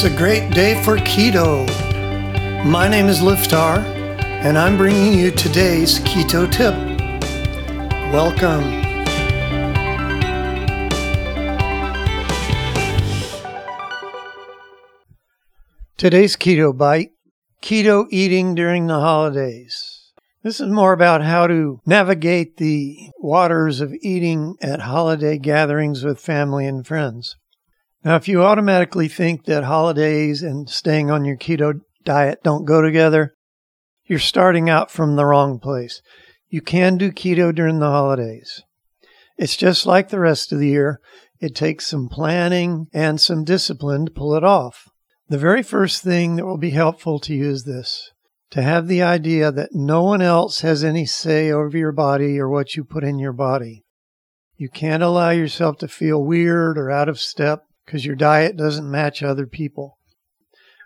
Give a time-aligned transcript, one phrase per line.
[0.00, 1.66] It's a great day for keto.
[2.64, 3.78] My name is Liftar,
[4.44, 6.72] and I'm bringing you today's keto tip.
[8.12, 8.62] Welcome.
[15.96, 17.10] Today's keto bite
[17.60, 20.12] keto eating during the holidays.
[20.44, 26.20] This is more about how to navigate the waters of eating at holiday gatherings with
[26.20, 27.34] family and friends.
[28.04, 32.80] Now, if you automatically think that holidays and staying on your keto diet don't go
[32.80, 33.34] together,
[34.06, 36.00] you're starting out from the wrong place.
[36.48, 38.62] You can do keto during the holidays.
[39.36, 41.00] It's just like the rest of the year.
[41.40, 44.88] It takes some planning and some discipline to pull it off.
[45.28, 48.10] The very first thing that will be helpful to you is this
[48.50, 52.48] to have the idea that no one else has any say over your body or
[52.48, 53.84] what you put in your body.
[54.56, 58.90] You can't allow yourself to feel weird or out of step because your diet doesn't
[58.90, 59.96] match other people.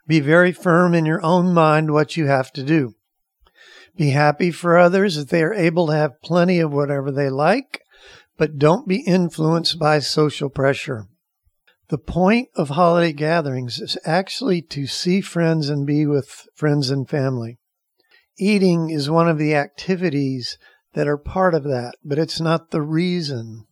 [0.06, 2.95] Be very firm in your own mind what you have to do.
[3.97, 7.80] Be happy for others that they are able to have plenty of whatever they like,
[8.39, 11.08] but don't be influenced by social pressure.
[11.89, 17.08] The point of holiday gatherings is actually to see friends and be with friends and
[17.08, 17.58] family.
[18.39, 20.56] Eating is one of the activities
[20.95, 23.67] that are part of that, but it's not the reason.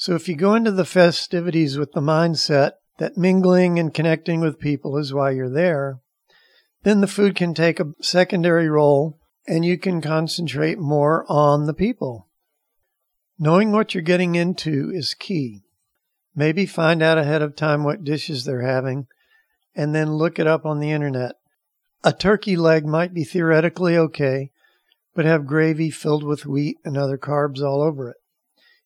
[0.00, 4.60] So if you go into the festivities with the mindset that mingling and connecting with
[4.60, 5.98] people is why you're there,
[6.84, 11.74] then the food can take a secondary role and you can concentrate more on the
[11.74, 12.28] people.
[13.40, 15.64] Knowing what you're getting into is key.
[16.32, 19.08] Maybe find out ahead of time what dishes they're having
[19.74, 21.32] and then look it up on the internet.
[22.04, 24.52] A turkey leg might be theoretically okay,
[25.16, 28.17] but have gravy filled with wheat and other carbs all over it.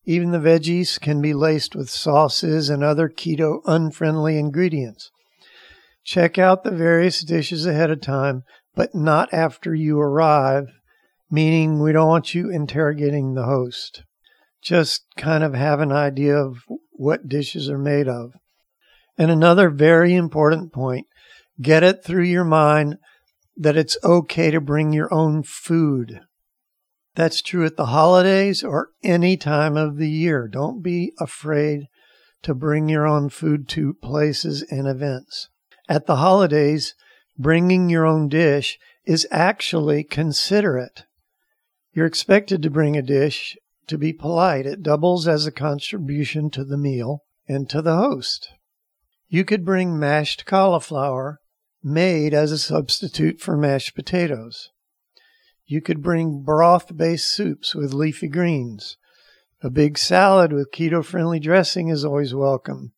[0.04, 5.10] Even the veggies can be laced with sauces and other keto unfriendly ingredients.
[6.04, 8.42] Check out the various dishes ahead of time,
[8.74, 10.66] but not after you arrive,
[11.30, 14.02] meaning we don't want you interrogating the host.
[14.60, 18.32] Just kind of have an idea of what dishes are made of.
[19.16, 21.06] And another very important point
[21.60, 22.96] get it through your mind
[23.56, 26.20] that it's okay to bring your own food.
[27.14, 30.48] That's true at the holidays or any time of the year.
[30.48, 31.88] Don't be afraid
[32.42, 35.48] to bring your own food to places and events.
[35.88, 36.94] At the holidays,
[37.38, 41.04] bringing your own dish is actually considerate.
[41.92, 43.56] You're expected to bring a dish
[43.88, 44.64] to be polite.
[44.64, 48.48] It doubles as a contribution to the meal and to the host.
[49.28, 51.40] You could bring mashed cauliflower
[51.82, 54.70] made as a substitute for mashed potatoes.
[55.66, 58.96] You could bring broth based soups with leafy greens.
[59.62, 62.92] A big salad with keto friendly dressing is always welcome.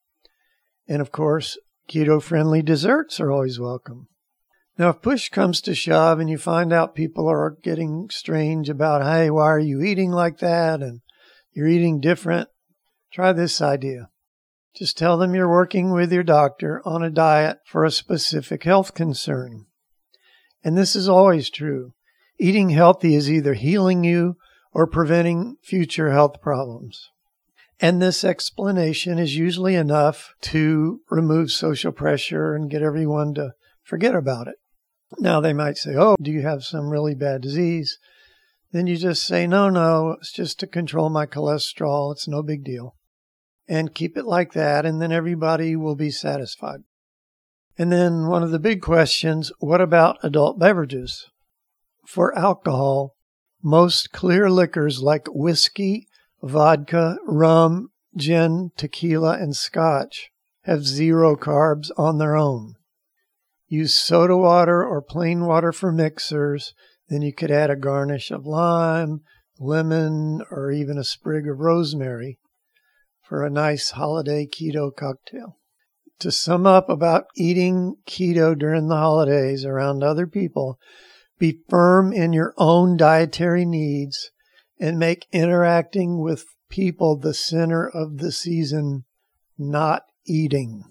[0.88, 1.58] And of course,
[1.88, 4.08] keto friendly desserts are always welcome.
[4.76, 9.02] Now, if push comes to shove and you find out people are getting strange about,
[9.02, 10.82] hey, why are you eating like that?
[10.82, 11.00] And
[11.52, 12.48] you're eating different,
[13.12, 14.08] try this idea.
[14.75, 18.94] Just tell them you're working with your doctor on a diet for a specific health
[18.94, 19.66] concern.
[20.64, 21.92] And this is always true.
[22.38, 24.36] Eating healthy is either healing you
[24.72, 27.10] or preventing future health problems.
[27.80, 33.52] And this explanation is usually enough to remove social pressure and get everyone to
[33.82, 34.56] forget about it.
[35.18, 37.98] Now they might say, Oh, do you have some really bad disease?
[38.72, 42.12] Then you just say, No, no, it's just to control my cholesterol.
[42.12, 42.96] It's no big deal.
[43.68, 46.80] And keep it like that, and then everybody will be satisfied.
[47.78, 51.30] And then one of the big questions what about adult beverages?
[52.06, 53.15] For alcohol,
[53.62, 56.06] most clear liquors like whiskey,
[56.42, 60.31] vodka, rum, gin, tequila, and scotch
[60.62, 62.75] have zero carbs on their own.
[63.69, 66.75] Use soda water or plain water for mixers.
[67.09, 69.22] Then you could add a garnish of lime,
[69.59, 72.38] lemon, or even a sprig of rosemary
[73.22, 75.58] for a nice holiday keto cocktail.
[76.20, 80.78] To sum up about eating keto during the holidays around other people,
[81.38, 84.31] be firm in your own dietary needs
[84.78, 89.04] and make interacting with people the center of the season,
[89.58, 90.84] not eating.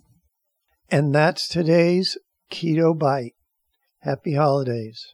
[0.90, 2.18] And that's today's
[2.52, 3.36] Keto Bite.
[4.00, 5.14] Happy holidays.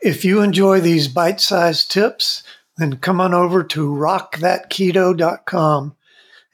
[0.00, 2.42] If you enjoy these bite sized tips,
[2.78, 5.96] then come on over to rockthatketo.com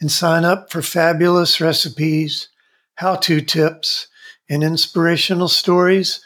[0.01, 2.49] and sign up for fabulous recipes,
[2.97, 4.09] how to tips,
[4.49, 6.26] and inspirational stories